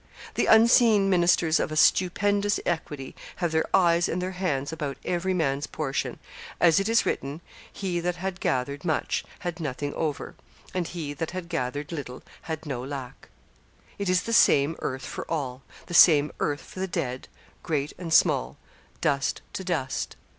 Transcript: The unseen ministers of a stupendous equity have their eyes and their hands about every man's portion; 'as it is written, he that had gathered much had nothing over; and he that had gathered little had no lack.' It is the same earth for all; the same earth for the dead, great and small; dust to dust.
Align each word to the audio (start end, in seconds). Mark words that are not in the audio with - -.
The 0.33 0.47
unseen 0.47 1.11
ministers 1.11 1.59
of 1.59 1.71
a 1.71 1.75
stupendous 1.75 2.59
equity 2.65 3.15
have 3.35 3.51
their 3.51 3.67
eyes 3.71 4.09
and 4.09 4.19
their 4.19 4.31
hands 4.31 4.73
about 4.73 4.97
every 5.05 5.35
man's 5.35 5.67
portion; 5.67 6.17
'as 6.59 6.79
it 6.79 6.89
is 6.89 7.05
written, 7.05 7.39
he 7.71 7.99
that 7.99 8.15
had 8.15 8.39
gathered 8.39 8.83
much 8.83 9.23
had 9.41 9.59
nothing 9.59 9.93
over; 9.93 10.33
and 10.73 10.87
he 10.87 11.13
that 11.13 11.29
had 11.37 11.49
gathered 11.49 11.91
little 11.91 12.23
had 12.49 12.65
no 12.65 12.83
lack.' 12.83 13.29
It 13.99 14.09
is 14.09 14.23
the 14.23 14.33
same 14.33 14.75
earth 14.79 15.05
for 15.05 15.29
all; 15.29 15.61
the 15.85 15.93
same 15.93 16.31
earth 16.39 16.61
for 16.61 16.79
the 16.79 16.87
dead, 16.87 17.27
great 17.61 17.93
and 17.99 18.11
small; 18.11 18.57
dust 19.01 19.43
to 19.53 19.63
dust. 19.63 20.15